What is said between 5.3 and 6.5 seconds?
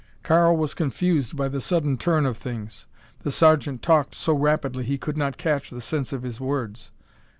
catch the sense of his